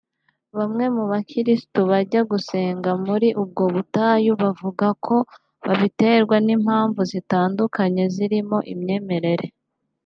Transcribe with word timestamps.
Bamwe 0.57 0.85
mu 0.95 1.03
bakirisitu 1.11 1.79
bajya 1.91 2.21
gusengera 2.31 2.91
muri 3.07 3.27
ubwo 3.41 3.63
butayu 3.75 4.31
bavuga 4.43 4.87
ko 5.05 5.15
babiterwa 5.65 6.35
n’impamvu 6.45 7.01
zitandukanye 7.11 8.03
zirimo 8.15 8.57
imyemerere 8.73 9.47